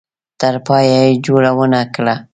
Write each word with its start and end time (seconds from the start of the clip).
تر 0.39 0.55
پایه 0.67 1.01
یې 1.07 1.19
جوړه 1.25 1.51
ونه 1.57 1.81
کړه. 1.95 2.15